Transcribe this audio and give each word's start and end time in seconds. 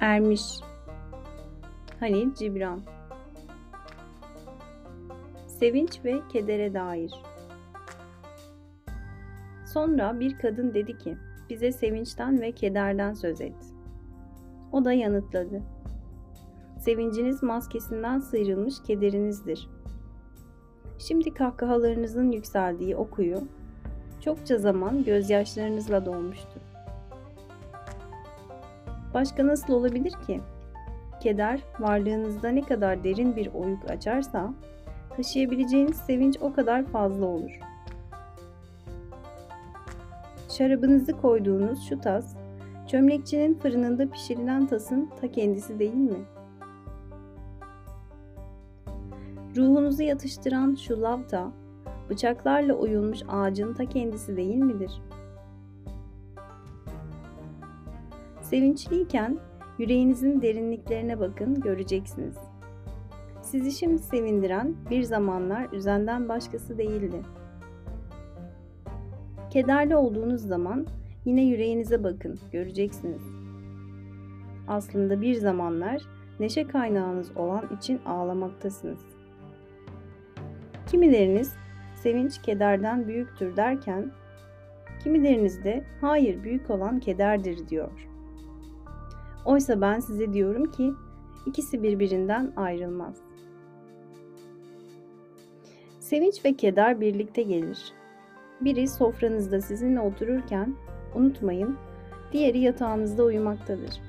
Ermiş 0.00 0.42
Halil 2.00 2.34
Cibran 2.34 2.80
Sevinç 5.46 6.04
ve 6.04 6.20
kedere 6.32 6.74
dair 6.74 7.12
Sonra 9.72 10.20
bir 10.20 10.38
kadın 10.38 10.74
dedi 10.74 10.98
ki, 10.98 11.16
bize 11.50 11.72
sevinçten 11.72 12.40
ve 12.40 12.52
kederden 12.52 13.14
söz 13.14 13.40
et. 13.40 13.54
O 14.72 14.84
da 14.84 14.92
yanıtladı. 14.92 15.62
Sevinciniz 16.80 17.42
maskesinden 17.42 18.18
sıyrılmış 18.18 18.82
kederinizdir. 18.82 19.68
Şimdi 20.98 21.34
kahkahalarınızın 21.34 22.32
yükseldiği 22.32 22.96
o 22.96 23.10
kuyu, 23.10 23.38
çokça 24.20 24.58
zaman 24.58 25.04
gözyaşlarınızla 25.04 26.06
dolmuştur. 26.06 26.67
Başka 29.18 29.46
nasıl 29.46 29.72
olabilir 29.72 30.12
ki? 30.26 30.40
Keder 31.20 31.60
varlığınızda 31.80 32.48
ne 32.48 32.62
kadar 32.62 33.04
derin 33.04 33.36
bir 33.36 33.46
oyuk 33.54 33.90
açarsa, 33.90 34.54
taşıyabileceğiniz 35.16 35.96
sevinç 35.96 36.36
o 36.40 36.52
kadar 36.52 36.84
fazla 36.84 37.26
olur. 37.26 37.60
Şarabınızı 40.48 41.12
koyduğunuz 41.12 41.88
şu 41.88 42.00
tas, 42.00 42.36
çömlekçinin 42.88 43.54
fırınında 43.54 44.10
pişirilen 44.10 44.66
tasın 44.66 45.10
ta 45.20 45.32
kendisi 45.32 45.78
değil 45.78 45.94
mi? 45.94 46.18
Ruhunuzu 49.56 50.02
yatıştıran 50.02 50.74
şu 50.74 51.02
lavta, 51.02 51.52
bıçaklarla 52.10 52.74
oyulmuş 52.74 53.18
ağacın 53.28 53.74
ta 53.74 53.84
kendisi 53.84 54.36
değil 54.36 54.56
midir? 54.56 55.02
Sevinçliyken 58.50 59.38
yüreğinizin 59.78 60.42
derinliklerine 60.42 61.20
bakın 61.20 61.60
göreceksiniz. 61.60 62.36
Sizi 63.42 63.72
şimdi 63.72 63.98
sevindiren 63.98 64.76
bir 64.90 65.02
zamanlar 65.02 65.72
üzenden 65.72 66.28
başkası 66.28 66.78
değildi. 66.78 67.22
Kederli 69.50 69.96
olduğunuz 69.96 70.40
zaman 70.42 70.86
yine 71.24 71.42
yüreğinize 71.44 72.04
bakın 72.04 72.38
göreceksiniz. 72.52 73.22
Aslında 74.68 75.20
bir 75.20 75.34
zamanlar 75.34 76.02
neşe 76.40 76.66
kaynağınız 76.66 77.36
olan 77.36 77.64
için 77.78 78.00
ağlamaktasınız. 78.06 79.00
Kimileriniz 80.86 81.54
sevinç 81.94 82.42
kederden 82.42 83.08
büyüktür 83.08 83.56
derken, 83.56 84.12
kimileriniz 85.02 85.64
de 85.64 85.84
hayır 86.00 86.44
büyük 86.44 86.70
olan 86.70 87.00
kederdir 87.00 87.68
diyor. 87.68 88.08
Oysa 89.44 89.80
ben 89.80 90.00
size 90.00 90.32
diyorum 90.32 90.70
ki 90.70 90.92
ikisi 91.46 91.82
birbirinden 91.82 92.52
ayrılmaz. 92.56 93.16
Sevinç 96.00 96.44
ve 96.44 96.56
keder 96.56 97.00
birlikte 97.00 97.42
gelir. 97.42 97.92
Biri 98.60 98.88
sofranızda 98.88 99.60
sizinle 99.60 100.00
otururken 100.00 100.74
unutmayın, 101.14 101.76
diğeri 102.32 102.58
yatağınızda 102.58 103.24
uyumaktadır. 103.24 104.00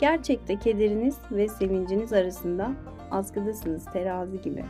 Gerçekte 0.00 0.58
kederiniz 0.58 1.18
ve 1.30 1.48
sevinciniz 1.48 2.12
arasında 2.12 2.72
askıdasınız 3.10 3.84
terazi 3.84 4.40
gibi. 4.42 4.64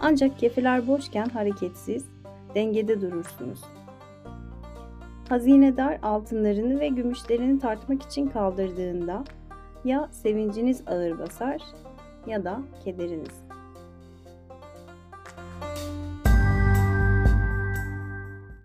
Ancak 0.00 0.38
kefeler 0.38 0.86
boşken 0.86 1.28
hareketsiz, 1.28 2.04
dengede 2.54 3.00
durursunuz. 3.00 3.60
Hazinedar 5.28 5.98
altınlarını 6.02 6.80
ve 6.80 6.88
gümüşlerini 6.88 7.58
tartmak 7.58 8.02
için 8.02 8.28
kaldırdığında 8.28 9.24
ya 9.84 10.08
sevinciniz 10.12 10.82
ağır 10.86 11.18
basar 11.18 11.62
ya 12.26 12.44
da 12.44 12.60
kederiniz. 12.84 13.45